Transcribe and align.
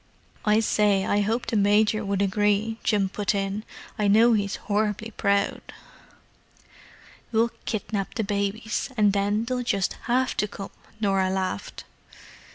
"I 0.45 0.61
say, 0.61 1.05
I 1.05 1.19
hope 1.21 1.45
the 1.45 1.55
Major 1.55 2.03
would 2.03 2.23
agree," 2.23 2.79
Jim 2.83 3.07
put 3.07 3.35
in. 3.35 3.63
"I 3.99 4.07
know 4.07 4.33
he's 4.33 4.55
horribly 4.55 5.11
proud." 5.11 5.61
"We'll 7.31 7.51
kidnap 7.65 8.15
the 8.15 8.23
babies, 8.23 8.89
and 8.97 9.13
then 9.13 9.45
they'll 9.45 9.61
just 9.61 9.93
have 10.07 10.35
to 10.37 10.47
come," 10.47 10.71
Norah 10.99 11.29
laughed. 11.29 11.83